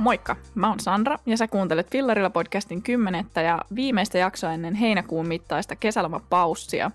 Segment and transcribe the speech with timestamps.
[0.00, 5.28] Moikka, mä oon Sandra ja sä kuuntelet Fillarilla podcastin kymmenettä ja viimeistä jaksoa ennen heinäkuun
[5.28, 6.90] mittaista kesälomapaussia.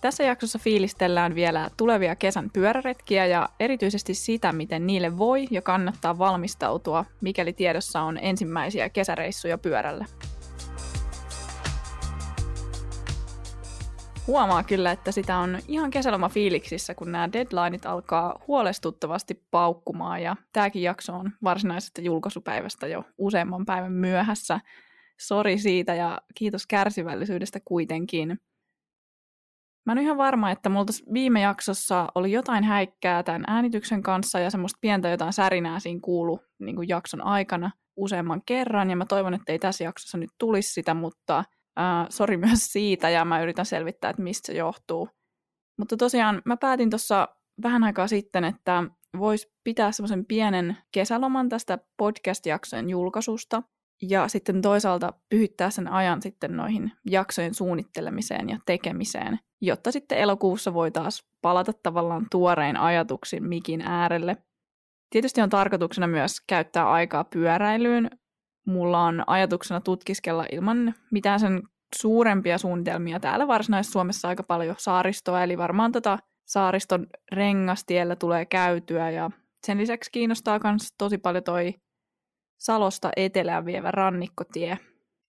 [0.00, 6.18] Tässä jaksossa fiilistellään vielä tulevia kesän pyöräretkiä ja erityisesti sitä, miten niille voi ja kannattaa
[6.18, 10.04] valmistautua, mikäli tiedossa on ensimmäisiä kesäreissuja pyörällä.
[14.26, 20.36] Huomaa kyllä, että sitä on ihan kesäloma fiiliksissä, kun nämä deadlineit alkaa huolestuttavasti paukkumaan ja
[20.52, 24.60] tämäkin jakso on varsinaisesta julkaisupäivästä jo useamman päivän myöhässä.
[25.20, 28.38] Sori siitä ja kiitos kärsivällisyydestä kuitenkin.
[29.86, 34.50] Mä en ihan varma, että multa viime jaksossa oli jotain häikkää tämän äänityksen kanssa ja
[34.50, 39.52] semmoista pientä jotain särinää siinä kuulu niin jakson aikana useamman kerran ja mä toivon, että
[39.52, 41.44] ei tässä jaksossa nyt tulisi sitä, mutta
[41.78, 45.08] Uh, sori myös siitä ja mä yritän selvittää, että mistä se johtuu.
[45.78, 47.28] Mutta tosiaan mä päätin tuossa
[47.62, 48.84] vähän aikaa sitten, että
[49.18, 53.62] voisi pitää semmoisen pienen kesäloman tästä podcast-jaksojen julkaisusta
[54.02, 60.74] ja sitten toisaalta pyhittää sen ajan sitten noihin jaksojen suunnittelemiseen ja tekemiseen, jotta sitten elokuussa
[60.74, 64.36] voi taas palata tavallaan tuorein ajatuksin mikin äärelle.
[65.10, 68.10] Tietysti on tarkoituksena myös käyttää aikaa pyöräilyyn,
[68.66, 71.62] mulla on ajatuksena tutkiskella ilman mitään sen
[71.96, 73.20] suurempia suunnitelmia.
[73.20, 79.30] Täällä Varsinais-Suomessa aika paljon saaristoa, eli varmaan tota saariston rengastiellä tulee käytyä ja
[79.66, 81.74] sen lisäksi kiinnostaa myös tosi paljon toi
[82.58, 84.78] Salosta etelään vievä rannikkotie.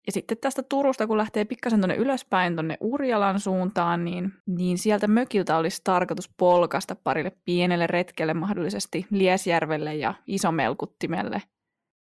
[0.06, 5.08] Ja sitten tästä Turusta, kun lähtee pikkasen tuonne ylöspäin tuonne Urjalan suuntaan, niin, niin sieltä
[5.08, 11.42] mökiltä olisi tarkoitus polkasta parille pienelle retkelle mahdollisesti Liesjärvelle ja Isomelkuttimelle–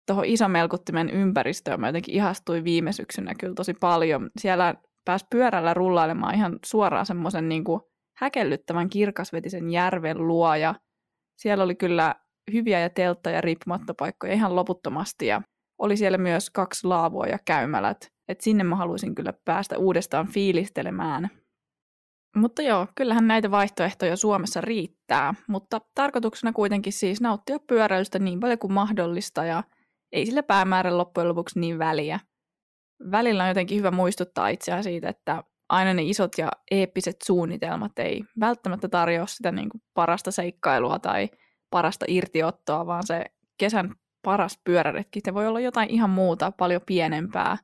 [0.08, 4.30] tuohon isomelkuttimen ympäristöön mä jotenkin ihastuin viime syksynä kyllä tosi paljon.
[4.40, 7.64] Siellä pääsi pyörällä rullailemaan ihan suoraan semmoisen niin
[8.18, 10.76] häkellyttävän kirkasvetisen järven luo ja
[11.38, 12.16] siellä oli kyllä
[12.54, 15.42] hyviä ja teltta- ja riippumattopaikkoja ihan loputtomasti ja
[15.78, 17.98] oli siellä myös kaksi laavoa ja käymälät.
[18.28, 21.30] Et sinne mä haluaisin kyllä päästä uudestaan fiilistelemään.
[22.36, 28.60] Mutta joo, kyllähän näitä vaihtoehtoja Suomessa riittää, mutta tarkoituksena kuitenkin siis nauttia pyöräilystä niin paljon
[28.60, 29.64] kuin mahdollista ja
[30.14, 32.20] ei sillä päämäärän loppujen lopuksi niin väliä.
[33.12, 38.24] Välillä on jotenkin hyvä muistuttaa itseään siitä, että aina ne isot ja eeppiset suunnitelmat ei
[38.40, 41.30] välttämättä tarjoa sitä niin kuin parasta seikkailua tai
[41.70, 43.26] parasta irtiottoa, vaan se
[43.58, 47.58] kesän paras pyöräretki, se voi olla jotain ihan muuta, paljon pienempää.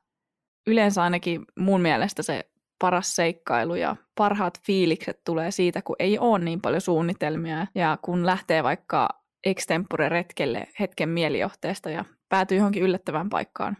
[0.66, 2.50] Yleensä ainakin mun mielestä se
[2.80, 8.26] paras seikkailu ja parhaat fiilikset tulee siitä, kun ei ole niin paljon suunnitelmia ja kun
[8.26, 9.08] lähtee vaikka
[9.46, 13.76] extempore retkelle hetken mielijohteesta ja päätyy johonkin yllättävään paikkaan.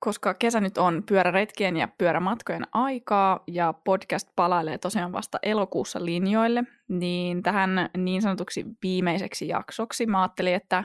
[0.00, 6.64] Koska kesä nyt on pyöräretkien ja pyörämatkojen aikaa ja podcast palailee tosiaan vasta elokuussa linjoille,
[6.88, 10.84] niin tähän niin sanotuksi viimeiseksi jaksoksi mä ajattelin, että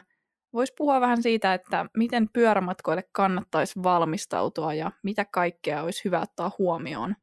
[0.53, 6.51] voisi puhua vähän siitä, että miten pyörämatkoille kannattaisi valmistautua ja mitä kaikkea olisi hyvä ottaa
[6.59, 7.15] huomioon.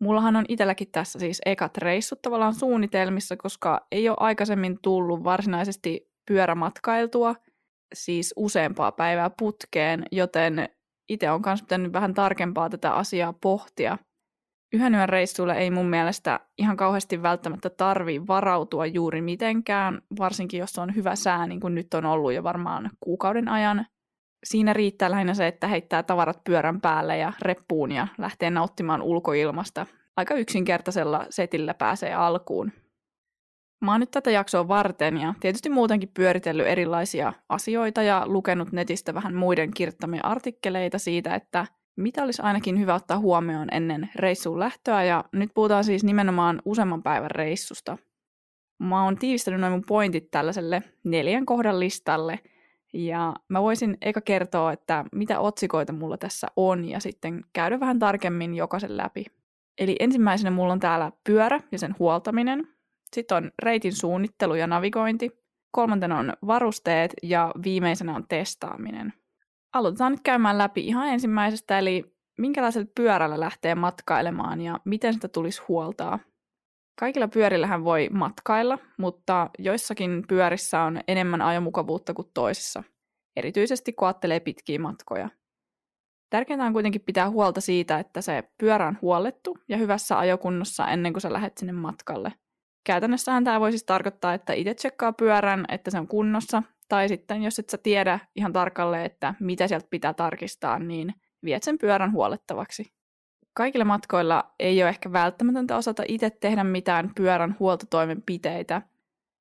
[0.00, 6.10] Mullahan on itselläkin tässä siis ekat reissut tavallaan suunnitelmissa, koska ei ole aikaisemmin tullut varsinaisesti
[6.26, 7.34] pyörämatkailtua–
[7.94, 10.68] siis useampaa päivää putkeen, joten
[11.08, 13.98] itse on myös pitänyt vähän tarkempaa tätä asiaa pohtia.
[14.72, 20.78] Yhden yön reissuille ei mun mielestä ihan kauheasti välttämättä tarvi varautua juuri mitenkään, varsinkin jos
[20.78, 23.86] on hyvä sää, niin kuin nyt on ollut jo varmaan kuukauden ajan.
[24.44, 29.86] Siinä riittää lähinnä se, että heittää tavarat pyörän päälle ja reppuun ja lähtee nauttimaan ulkoilmasta.
[30.16, 32.72] Aika yksinkertaisella setillä pääsee alkuun.
[33.80, 39.14] Mä oon nyt tätä jaksoa varten ja tietysti muutenkin pyöritellyt erilaisia asioita ja lukenut netistä
[39.14, 41.66] vähän muiden kirjoittamia artikkeleita siitä, että
[41.96, 47.02] mitä olisi ainakin hyvä ottaa huomioon ennen reissuun lähtöä ja nyt puhutaan siis nimenomaan useamman
[47.02, 47.98] päivän reissusta.
[48.78, 52.40] Mä oon tiivistänyt noin mun pointit tällaiselle neljän kohdan listalle
[52.92, 57.98] ja mä voisin eka kertoa, että mitä otsikoita mulla tässä on ja sitten käydä vähän
[57.98, 59.24] tarkemmin jokaisen läpi.
[59.78, 62.68] Eli ensimmäisenä mulla on täällä pyörä ja sen huoltaminen,
[63.14, 65.30] sitten on reitin suunnittelu ja navigointi.
[65.70, 69.12] Kolmantena on varusteet ja viimeisenä on testaaminen.
[69.72, 75.62] Aloitetaan nyt käymään läpi ihan ensimmäisestä, eli minkälaisella pyörällä lähtee matkailemaan ja miten sitä tulisi
[75.68, 76.18] huoltaa.
[77.00, 82.82] Kaikilla pyörillähän voi matkailla, mutta joissakin pyörissä on enemmän ajomukavuutta kuin toisissa,
[83.36, 85.28] erityisesti kun ajattelee pitkiä matkoja.
[86.30, 91.12] Tärkeintä on kuitenkin pitää huolta siitä, että se pyörä on huollettu ja hyvässä ajokunnossa ennen
[91.12, 92.32] kuin sä lähdet sinne matkalle–
[92.86, 97.42] Käytännössähän tämä voi siis tarkoittaa, että itse tsekkaa pyörän, että se on kunnossa, tai sitten
[97.42, 102.12] jos et sä tiedä ihan tarkalleen, että mitä sieltä pitää tarkistaa, niin viet sen pyörän
[102.12, 102.92] huolettavaksi.
[103.54, 108.82] Kaikilla matkoilla ei ole ehkä välttämätöntä osata itse tehdä mitään pyörän huoltotoimenpiteitä.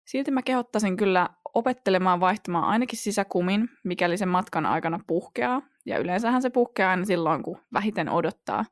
[0.06, 5.62] Silti mä kehottaisin kyllä opettelemaan vaihtamaan ainakin sisäkumin, mikäli se matkan aikana puhkeaa.
[5.86, 8.66] Ja yleensähän se puhkeaa aina silloin, kun vähiten odottaa.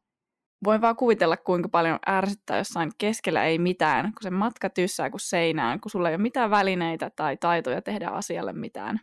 [0.63, 5.21] Voin vaan kuvitella, kuinka paljon ärsyttää jossain keskellä ei mitään, kun se matka tyssää kuin
[5.21, 8.99] seinään, kun sulla ei ole mitään välineitä tai taitoja tehdä asialle mitään.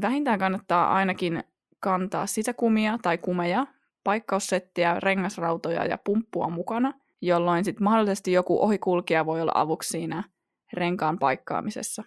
[0.00, 1.44] Vähintään kannattaa ainakin
[1.80, 3.66] kantaa sisäkumia tai kumeja,
[4.04, 10.24] paikkaussettiä, rengasrautoja ja pumppua mukana, jolloin sitten mahdollisesti joku ohikulkija voi olla avuksi siinä
[10.72, 12.02] renkaan paikkaamisessa.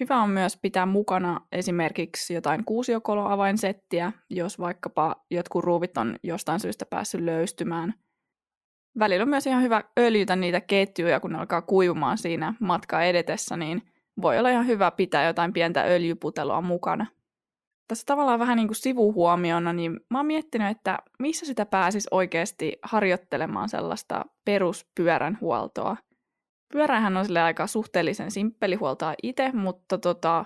[0.00, 6.86] Hyvä on myös pitää mukana esimerkiksi jotain kuusiokoloavainsettiä, jos vaikkapa jotkut ruuvit on jostain syystä
[6.86, 7.94] päässyt löystymään.
[8.98, 13.56] Välillä on myös ihan hyvä öljytä niitä ketjuja, kun ne alkaa kuivumaan siinä matkaa edetessä,
[13.56, 13.82] niin
[14.22, 17.06] voi olla ihan hyvä pitää jotain pientä öljyputeloa mukana.
[17.88, 22.76] Tässä tavallaan vähän niin kuin sivuhuomiona, niin mä oon miettinyt, että missä sitä pääsis oikeasti
[22.82, 25.96] harjoittelemaan sellaista peruspyörän huoltoa.
[26.72, 30.44] Pyörähän on sille aika suhteellisen simppeli huoltaa itse, mutta tota,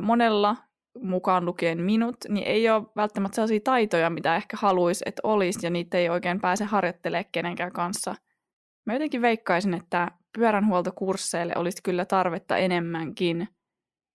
[0.00, 0.56] monella
[1.02, 5.70] mukaan lukien minut, niin ei ole välttämättä sellaisia taitoja, mitä ehkä haluaisi, että olisi, ja
[5.70, 8.14] niitä ei oikein pääse harjoittelemaan kenenkään kanssa.
[8.86, 13.48] Mä jotenkin veikkaisin, että pyöränhuoltokursseille olisi kyllä tarvetta enemmänkin,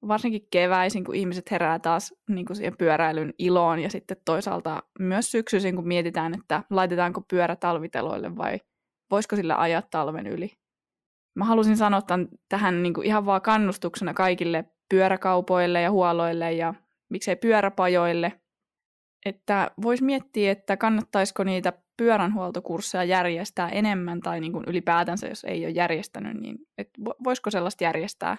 [0.08, 5.32] varsinkin keväisin, kun ihmiset herää taas niin kuin siihen pyöräilyn iloon, ja sitten toisaalta myös
[5.32, 8.60] syksyisin, kun mietitään, että laitetaanko pyörä talviteloille vai
[9.12, 10.52] voisiko sillä ajaa talven yli
[11.38, 16.74] mä halusin sanoa tämän, tähän niin kuin ihan vaan kannustuksena kaikille pyöräkaupoille ja huoloille ja
[17.10, 18.42] miksei pyöräpajoille,
[19.26, 25.66] että voisi miettiä, että kannattaisiko niitä pyöränhuoltokursseja järjestää enemmän tai niin kuin ylipäätänsä, jos ei
[25.66, 28.38] ole järjestänyt, niin että voisiko sellaista järjestää.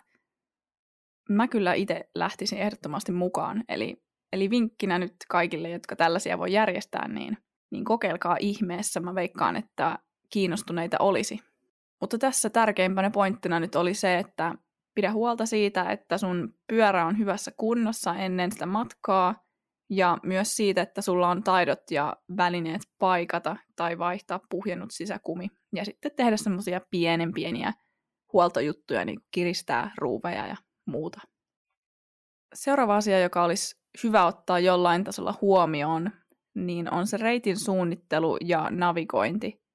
[1.29, 4.03] Mä kyllä itse lähtisin ehdottomasti mukaan, eli,
[4.33, 7.39] eli vinkkinä nyt kaikille, jotka tällaisia voi järjestää, niin,
[7.71, 9.01] niin kokeilkaa ihmeessä.
[9.01, 9.99] Mä veikkaan, että
[10.31, 11.48] kiinnostuneita olisi.
[12.01, 14.55] Mutta tässä tärkeimpänä pointtina nyt oli se, että
[14.95, 19.35] pidä huolta siitä, että sun pyörä on hyvässä kunnossa ennen sitä matkaa
[19.91, 25.85] ja myös siitä, että sulla on taidot ja välineet paikata tai vaihtaa puhjennut sisäkumi ja
[25.85, 27.73] sitten tehdä semmoisia pienen pieniä
[28.33, 30.57] huoltojuttuja, niin kiristää ruuveja ja
[30.87, 31.21] muuta.
[32.55, 36.11] Seuraava asia, joka olisi hyvä ottaa jollain tasolla huomioon,
[36.55, 39.68] niin on se reitin suunnittelu ja navigointi.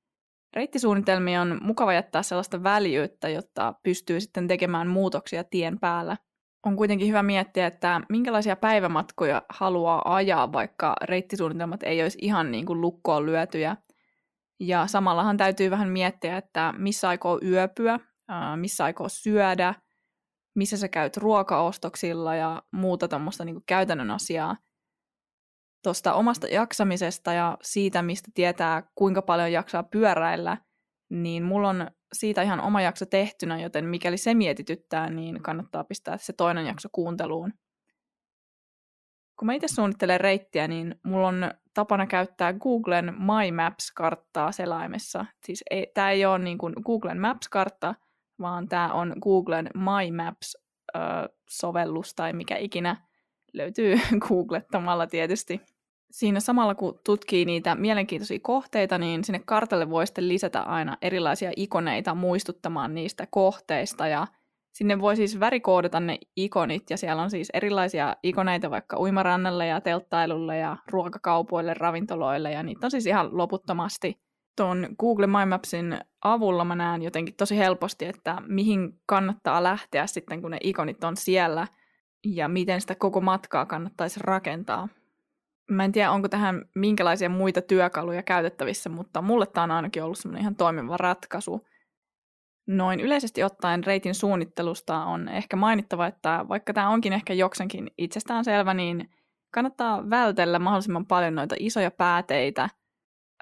[0.56, 6.18] Reittisuunnitelmia on mukava jättää sellaista väljyyttä, jotta pystyy sitten tekemään muutoksia tien päällä.
[6.66, 12.66] On kuitenkin hyvä miettiä, että minkälaisia päivämatkoja haluaa ajaa, vaikka reittisuunnitelmat ei olisi ihan niin
[12.66, 13.78] kuin lukkoon lyötyjä.
[14.60, 18.00] Ja samallahan täytyy vähän miettiä, että missä aikoo yöpyä,
[18.56, 19.74] missä aikoo syödä,
[20.56, 24.58] missä sä käyt ruokaostoksilla ja muuta tämmöistä niin käytännön asiaa–
[25.84, 30.58] tuosta omasta jaksamisesta ja siitä, mistä tietää, kuinka paljon jaksaa pyöräillä,
[31.10, 36.18] niin mulla on siitä ihan oma jakso tehtynä, joten mikäli se mietityttää, niin kannattaa pistää
[36.18, 37.54] se toinen jakso kuunteluun.
[39.40, 45.26] Kun mä itse suunnittelen reittiä, niin mulla on tapana käyttää Googlen My Maps-karttaa selaimessa.
[45.46, 45.64] Siis
[45.94, 47.96] tämä ei ole niin kuin Googlen Maps-kartta,
[48.40, 52.96] vaan tämä on Googlen My Maps-sovellus tai mikä ikinä
[53.54, 53.96] löytyy
[54.28, 55.62] googlettamalla tietysti
[56.14, 61.52] siinä samalla kun tutkii niitä mielenkiintoisia kohteita, niin sinne kartalle voi sitten lisätä aina erilaisia
[61.56, 64.28] ikoneita muistuttamaan niistä kohteista ja
[64.74, 69.82] sinne voi siis värikoodata ne ikonit ja siellä on siis erilaisia ikoneita vaikka uimarannalle ja
[69.82, 74.20] telttailulle ja ruokakaupoille, ravintoloille ja niitä on siis ihan loputtomasti.
[74.58, 80.42] Tuon Google My Mapsin avulla mä näen jotenkin tosi helposti, että mihin kannattaa lähteä sitten
[80.42, 81.68] kun ne ikonit on siellä
[82.26, 84.88] ja miten sitä koko matkaa kannattaisi rakentaa.
[85.74, 90.18] Mä en tiedä, onko tähän minkälaisia muita työkaluja käytettävissä, mutta mulle tämä on ainakin ollut
[90.18, 91.68] semmoinen ihan toimiva ratkaisu.
[92.68, 98.74] Noin yleisesti ottaen reitin suunnittelusta on ehkä mainittava, että vaikka tämä onkin ehkä joksenkin itsestäänselvä,
[98.74, 99.10] niin
[99.52, 102.70] kannattaa vältellä mahdollisimman paljon noita isoja pääteitä.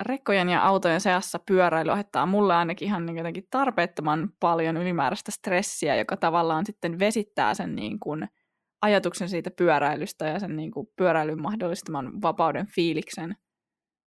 [0.01, 5.95] Rekkojen ja autojen seassa pyöräily aiheuttaa mulle ainakin ihan niin jotenkin tarpeettoman paljon ylimääräistä stressiä,
[5.95, 8.27] joka tavallaan sitten vesittää sen niin kuin–
[8.81, 13.35] ajatuksen siitä pyöräilystä ja sen niin kuin pyöräilyn mahdollistaman vapauden fiiliksen.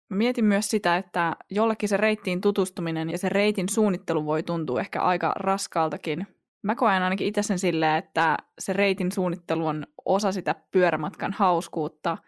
[0.09, 4.81] Mä mietin myös sitä, että jollekin se reittiin tutustuminen ja se reitin suunnittelu voi tuntua
[4.81, 6.27] ehkä aika raskaaltakin.
[6.63, 12.19] Mä koen ainakin itse sen silleen, että se reitin suunnittelu on osa sitä pyörämatkan hauskuutta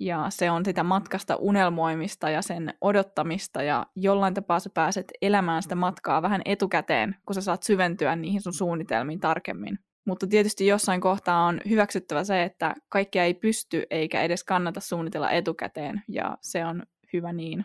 [0.00, 5.62] ja se on sitä matkasta unelmoimista ja sen odottamista ja jollain tapaa sä pääset elämään
[5.62, 9.78] sitä matkaa vähän etukäteen, kun sä saat syventyä niihin sun suunnitelmiin tarkemmin.
[10.06, 15.30] Mutta tietysti jossain kohtaa on hyväksyttävä se, että kaikkea ei pysty eikä edes kannata suunnitella
[15.30, 16.82] etukäteen, ja se on
[17.12, 17.64] hyvä niin.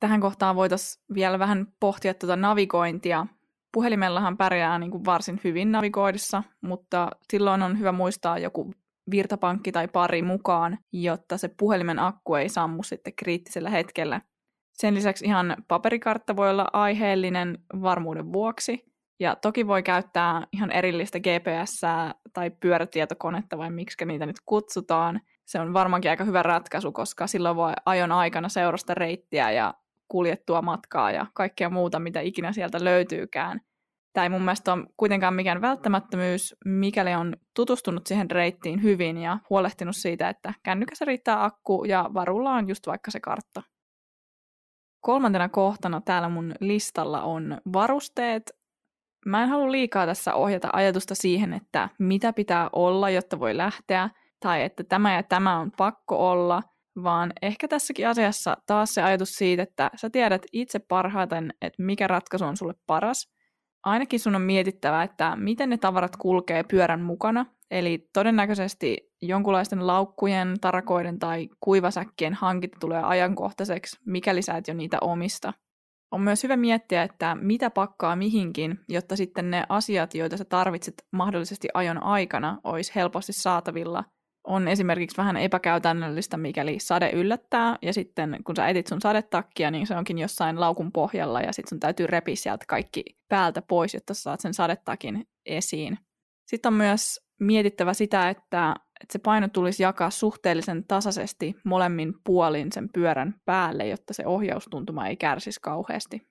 [0.00, 3.26] Tähän kohtaan voitaisiin vielä vähän pohtia tuota navigointia.
[3.72, 8.74] Puhelimellahan pärjää niin kuin varsin hyvin navigoidissa, mutta silloin on hyvä muistaa joku
[9.10, 14.20] virtapankki tai pari mukaan, jotta se puhelimen akku ei sammu sitten kriittisellä hetkellä.
[14.72, 18.89] Sen lisäksi ihan paperikartta voi olla aiheellinen varmuuden vuoksi,
[19.20, 21.80] ja toki voi käyttää ihan erillistä GPS
[22.32, 25.20] tai pyörätietokonetta vai miksi niitä nyt kutsutaan.
[25.46, 29.74] Se on varmaankin aika hyvä ratkaisu, koska silloin voi ajon aikana seurasta reittiä ja
[30.08, 33.60] kuljettua matkaa ja kaikkea muuta, mitä ikinä sieltä löytyykään.
[34.12, 39.38] Tämä ei mun mielestä ole kuitenkaan mikään välttämättömyys, mikäli on tutustunut siihen reittiin hyvin ja
[39.50, 43.62] huolehtinut siitä, että kännykässä riittää akku ja varulla on just vaikka se kartta.
[45.00, 48.59] Kolmantena kohtana täällä mun listalla on varusteet.
[49.26, 54.10] Mä en halua liikaa tässä ohjata ajatusta siihen, että mitä pitää olla, jotta voi lähteä,
[54.40, 56.62] tai että tämä ja tämä on pakko olla,
[57.02, 62.06] vaan ehkä tässäkin asiassa taas se ajatus siitä, että sä tiedät itse parhaiten, että mikä
[62.06, 63.26] ratkaisu on sulle paras–
[63.82, 67.46] ainakin sun on mietittävä, että miten ne tavarat kulkee pyörän mukana.
[67.70, 74.98] Eli todennäköisesti jonkunlaisten laukkujen, tarakoiden tai kuivasäkkien hankinta tulee ajankohtaiseksi, mikäli sä et jo niitä
[75.00, 75.52] omista.
[76.10, 80.94] On myös hyvä miettiä, että mitä pakkaa mihinkin, jotta sitten ne asiat, joita sä tarvitset
[81.12, 84.04] mahdollisesti ajon aikana, olisi helposti saatavilla–
[84.44, 89.86] on esimerkiksi vähän epäkäytännöllistä, mikäli sade yllättää, ja sitten kun sä etit sun sadetakkia, niin
[89.86, 94.14] se onkin jossain laukun pohjalla, ja sitten sun täytyy repiä sieltä kaikki päältä pois, jotta
[94.14, 95.98] sä saat sen sadetakin esiin.
[96.46, 102.72] Sitten on myös mietittävä sitä, että, että se paino tulisi jakaa suhteellisen tasaisesti molemmin puolin
[102.72, 106.30] sen pyörän päälle, jotta se ohjaustuntuma ei kärsisi kauheasti.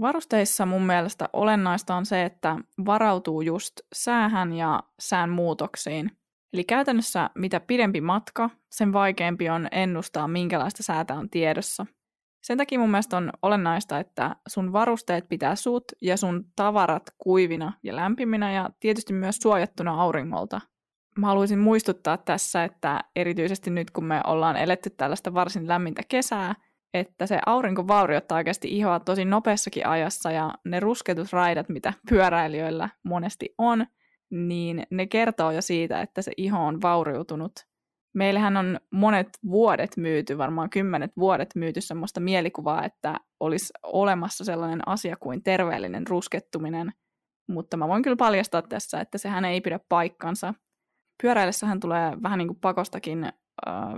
[0.00, 6.10] Varusteissa mun mielestä olennaista on se, että varautuu just säähän ja sään muutoksiin–
[6.52, 11.86] Eli käytännössä mitä pidempi matka, sen vaikeampi on ennustaa, minkälaista säätä on tiedossa.
[12.42, 17.72] Sen takia mun mielestä on olennaista, että sun varusteet pitää sut ja sun tavarat kuivina
[17.82, 20.60] ja lämpiminä ja tietysti myös suojattuna auringolta.
[21.20, 26.54] Mä haluaisin muistuttaa tässä, että erityisesti nyt kun me ollaan eletty tällaista varsin lämmintä kesää,
[26.94, 33.54] että se aurinko vaurioittaa oikeasti ihoa tosi nopeassakin ajassa ja ne rusketusraidat, mitä pyöräilijöillä monesti
[33.58, 33.86] on–
[34.30, 37.52] niin ne kertoo jo siitä, että se iho on vauriutunut.
[38.14, 44.88] Meillähän on monet vuodet myyty, varmaan kymmenet vuodet myyty semmoista mielikuvaa, että olisi olemassa sellainen
[44.88, 46.92] asia kuin terveellinen ruskettuminen,
[47.48, 50.54] mutta mä voin kyllä paljastaa tässä, että sehän ei pidä paikkansa.
[51.22, 53.32] Pyöräillessähän tulee vähän niin kuin pakostakin äh,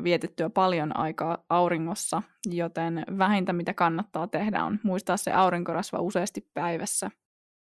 [0.03, 7.11] vietettyä paljon aikaa auringossa, joten vähintä mitä kannattaa tehdä on muistaa se aurinkorasva useasti päivässä–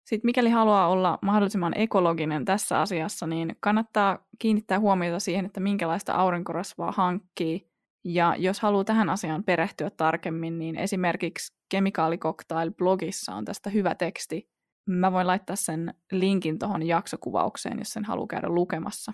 [0.05, 6.13] sitten mikäli haluaa olla mahdollisimman ekologinen tässä asiassa, niin kannattaa kiinnittää huomiota siihen, että minkälaista
[6.13, 7.73] aurinkorasvaa hankkii.
[8.05, 14.50] Ja jos haluaa tähän asiaan perehtyä tarkemmin, niin esimerkiksi Chemical Cocktail-blogissa on tästä hyvä teksti.
[14.89, 19.13] Mä voin laittaa sen linkin tuohon jaksokuvaukseen, jos sen haluaa käydä lukemassa.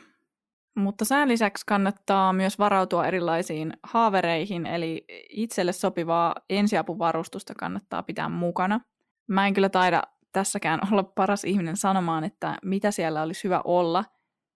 [0.75, 8.79] Mutta sään lisäksi kannattaa myös varautua erilaisiin haavereihin, eli itselle sopivaa ensiapuvarustusta kannattaa pitää mukana.
[9.27, 14.05] Mä en kyllä taida tässäkään olla paras ihminen sanomaan, että mitä siellä olisi hyvä olla,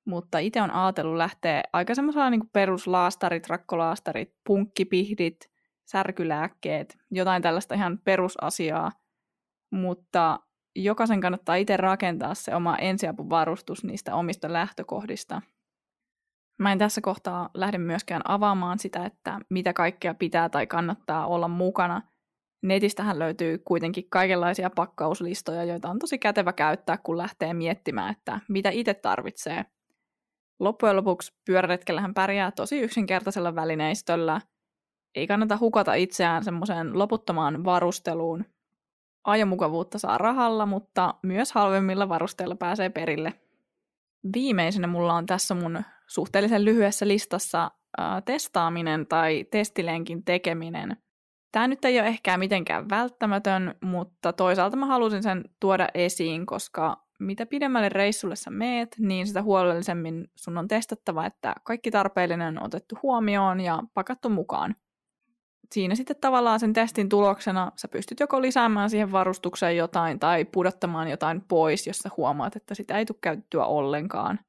[0.05, 5.51] mutta itse on ajatellut lähteä aika semmoisella niin peruslaastarit, rakkolaastarit, punkkipihdit,
[5.85, 8.91] särkylääkkeet, jotain tällaista ihan perusasiaa,
[9.71, 10.39] mutta
[10.75, 15.41] jokaisen kannattaa itse rakentaa se oma ensiapuvarustus niistä omista lähtökohdista.
[16.59, 21.47] Mä en tässä kohtaa lähde myöskään avaamaan sitä, että mitä kaikkea pitää tai kannattaa olla
[21.47, 22.01] mukana–
[22.63, 28.69] Netistähän löytyy kuitenkin kaikenlaisia pakkauslistoja, joita on tosi kätevä käyttää, kun lähtee miettimään, että mitä
[28.69, 29.65] itse tarvitsee.
[30.59, 34.41] Loppujen lopuksi pyöräretkellähän pärjää tosi yksinkertaisella välineistöllä.
[35.15, 38.45] Ei kannata hukata itseään semmoiseen loputtomaan varusteluun.
[39.23, 43.33] Ajomukavuutta saa rahalla, mutta myös halvemmilla varusteilla pääsee perille.
[44.35, 47.71] Viimeisenä mulla on tässä mun suhteellisen lyhyessä listassa
[48.25, 50.97] testaaminen tai testilenkin tekeminen–
[51.53, 57.03] Tämä nyt ei ole ehkä mitenkään välttämätön, mutta toisaalta mä halusin sen tuoda esiin, koska
[57.19, 62.65] mitä pidemmälle reissulle sä meet, niin sitä huolellisemmin sun on testattava, että kaikki tarpeellinen on
[62.65, 64.75] otettu huomioon ja pakattu mukaan.
[65.71, 71.09] Siinä sitten tavallaan sen testin tuloksena sä pystyt joko lisäämään siihen varustukseen jotain tai pudottamaan
[71.09, 74.39] jotain pois, jos sä huomaat, että sitä ei tule käyttöä ollenkaan.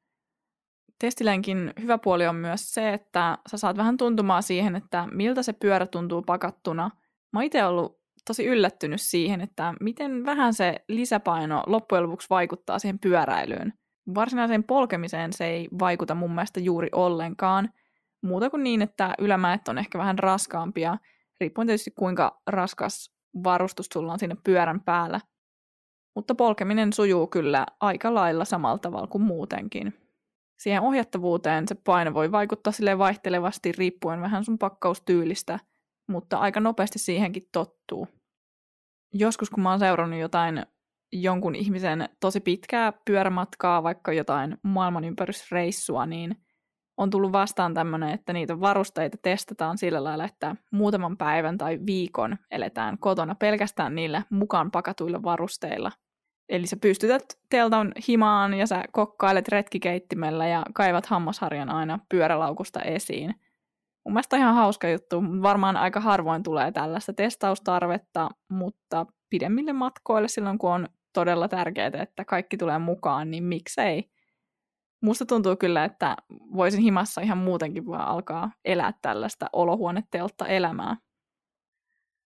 [1.05, 5.53] Testilenkin hyvä puoli on myös se, että sä saat vähän tuntumaa siihen, että miltä se
[5.53, 6.91] pyörä tuntuu pakattuna.
[7.33, 12.99] Mä itse ollut tosi yllättynyt siihen, että miten vähän se lisäpaino loppujen lopuksi vaikuttaa siihen
[12.99, 13.73] pyöräilyyn.
[14.15, 17.71] Varsinaiseen polkemiseen se ei vaikuta mun mielestä juuri ollenkaan,
[18.23, 20.99] muuta kuin niin, että ylämäet on ehkä vähän raskaampia,
[21.41, 25.21] riippuen tietysti kuinka raskas varustus sulla on siinä pyörän päällä.
[26.15, 30.04] mutta polkeminen sujuu kyllä aika lailla samalla tavalla kuin muutenkin.
[30.65, 35.59] Siihen ohjattavuuteen se paino voi vaikuttaa sille vaihtelevasti riippuen vähän sun pakkaustyylistä,
[36.09, 38.09] mutta aika nopeasti siihenkin tottuu.
[39.15, 40.67] Joskus kun mä oon seurannut jotain
[41.13, 46.37] jonkun ihmisen tosi pitkää pyörämatkaa, vaikka jotain maailmanympärysreissua, niin
[46.97, 52.37] on tullut vastaan tämmöinen, että niitä varusteita testataan sillä lailla, että muutaman päivän tai viikon
[52.51, 55.93] eletään kotona pelkästään niillä mukaan pakatuilla varusteilla.
[56.49, 63.35] Eli sä pystytät teltan himaan ja sä kokkailet retkikeittimellä ja kaivat hammasharjan aina pyörälaukusta esiin.
[64.05, 65.23] Mun mielestä ihan hauska juttu.
[65.43, 72.25] Varmaan aika harvoin tulee tällaista testaustarvetta, mutta pidemmille matkoille silloin, kun on todella tärkeää, että
[72.25, 74.11] kaikki tulee mukaan, niin miksei.
[75.03, 80.97] Musta tuntuu kyllä, että voisin himassa ihan muutenkin vaan alkaa elää tällaista olohuoneteltta elämää.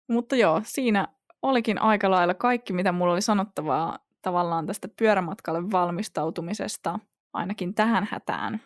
[0.10, 1.08] Mutta joo, siinä
[1.42, 7.00] olikin aika lailla kaikki, mitä mulla oli sanottavaa tavallaan tästä pyörämatkalle valmistautumisesta,
[7.34, 8.62] ainakin tähän hätään.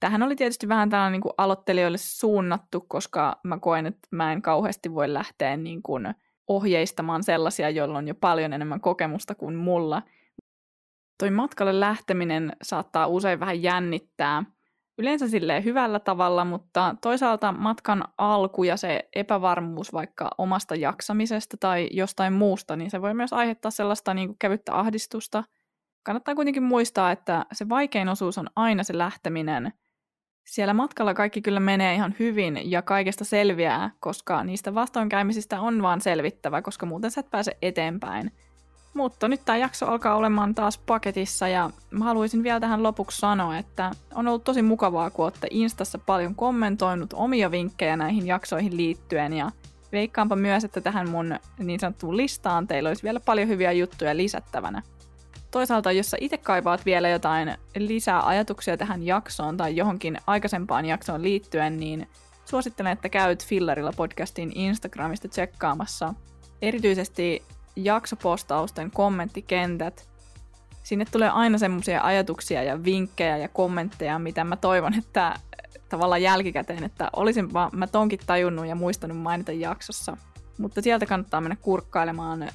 [0.00, 4.42] Tähän oli tietysti vähän tällainen niin kuin aloittelijoille suunnattu, koska mä koen, että mä en
[4.42, 6.14] kauheasti voi lähteä niin kuin
[6.48, 10.02] ohjeistamaan sellaisia, joilla on jo paljon enemmän kokemusta kuin mulla.
[11.18, 14.44] Toi matkalle lähteminen saattaa usein vähän jännittää,
[14.98, 21.88] yleensä silleen hyvällä tavalla, mutta toisaalta matkan alku ja se epävarmuus vaikka omasta jaksamisesta tai
[21.92, 25.44] jostain muusta, niin se voi myös aiheuttaa sellaista niin kuin kevyttä ahdistusta.
[26.02, 29.72] Kannattaa kuitenkin muistaa, että se vaikein osuus on aina se lähteminen–
[30.46, 36.00] siellä matkalla kaikki kyllä menee ihan hyvin ja kaikesta selviää, koska niistä vastoinkäymisistä on vaan
[36.00, 38.32] selvittävä, koska muuten sä et pääse eteenpäin.
[38.94, 43.58] Mutta nyt tämä jakso alkaa olemaan taas paketissa ja mä haluaisin vielä tähän lopuksi sanoa,
[43.58, 49.32] että on ollut tosi mukavaa, kun olette Instassa paljon kommentoinut omia vinkkejä näihin jaksoihin liittyen
[49.32, 49.50] ja
[49.92, 54.82] veikkaanpa myös, että tähän mun niin sanottuun listaan teillä olisi vielä paljon hyviä juttuja lisättävänä.
[55.50, 61.22] Toisaalta, jos sä itse kaipaat vielä jotain lisää ajatuksia tähän jaksoon tai johonkin aikaisempaan jaksoon
[61.22, 62.08] liittyen, niin
[62.44, 66.14] suosittelen, että käyt Fillarilla podcastin Instagramista tsekkaamassa
[66.62, 67.42] erityisesti
[67.76, 70.08] jaksopostausten kommenttikentät.
[70.82, 75.34] Sinne tulee aina semmoisia ajatuksia ja vinkkejä ja kommentteja, mitä mä toivon, että
[75.88, 80.16] tavallaan jälkikäteen, että olisinpa mä tonkin tajunnut ja muistanut mainita jaksossa.
[80.58, 82.50] Mutta sieltä kannattaa mennä kurkkailemaan äh,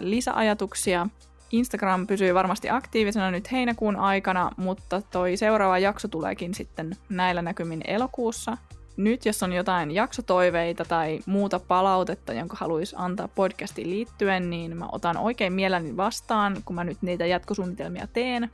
[0.00, 1.06] lisäajatuksia
[1.52, 7.80] Instagram pysyy varmasti aktiivisena nyt heinäkuun aikana, mutta toi seuraava jakso tuleekin sitten näillä näkymin
[7.84, 8.58] elokuussa.
[8.96, 14.88] Nyt jos on jotain jaksotoiveita tai muuta palautetta, jonka haluaisi antaa podcastiin liittyen, niin mä
[14.92, 18.50] otan oikein mielelläni vastaan, kun mä nyt niitä jatkosuunnitelmia teen.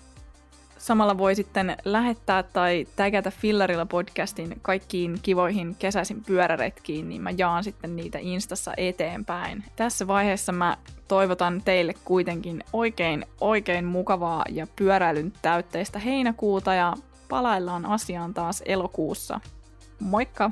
[0.79, 7.65] Samalla voi sitten lähettää tai tägätä Fillarilla podcastin kaikkiin kivoihin kesäisin pyöräretkiin, niin mä jaan
[7.65, 9.65] sitten niitä Instassa eteenpäin.
[9.77, 10.77] Tässä vaiheessa mä
[11.09, 16.95] toivotan teille kuitenkin oikein, oikein mukavaa ja pyöräilyn täytteistä heinäkuuta ja
[17.29, 19.41] palaillaan asiaan taas elokuussa.
[20.03, 20.51] Moikka!